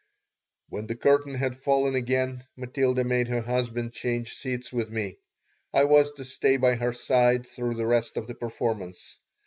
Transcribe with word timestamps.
When 0.69 0.87
the 0.87 0.95
curtain 0.95 1.35
had 1.35 1.55
fallen 1.61 1.93
again 1.93 2.47
Matilda 2.55 3.03
made 3.03 3.27
her 3.27 3.41
husband 3.41 3.93
change 3.93 4.33
seats 4.33 4.73
with 4.73 4.89
me. 4.89 5.19
I 5.75 5.83
was 5.83 6.11
to 6.13 6.25
stay 6.25 6.57
by 6.57 6.73
her 6.73 6.91
side 6.93 7.45
through 7.45 7.75
the 7.75 7.85
rest 7.85 8.17
of 8.17 8.25
the 8.25 8.33
performance. 8.33 9.19